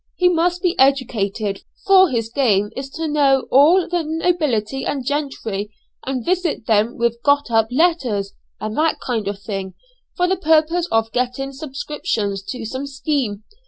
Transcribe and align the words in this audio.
He 0.15 0.29
must 0.29 0.63
be 0.63 0.73
educated, 0.79 1.61
for 1.85 2.09
his 2.09 2.31
game 2.31 2.71
is 2.75 2.89
to 2.89 3.07
know 3.07 3.41
all 3.51 3.87
the 3.87 4.01
nobility 4.03 4.83
and 4.83 5.05
gentry, 5.05 5.69
and 6.03 6.25
visit 6.25 6.65
them 6.65 6.97
with 6.97 7.21
got 7.21 7.51
up 7.51 7.67
letters, 7.69 8.33
and 8.59 8.75
that 8.77 8.99
kind 8.99 9.27
of 9.27 9.39
thing, 9.39 9.75
for 10.17 10.27
the 10.27 10.37
purpose 10.37 10.87
of 10.91 11.11
getting 11.11 11.51
subscriptions 11.53 12.41
to 12.45 12.65
some 12.65 12.87
scheme. 12.87 13.43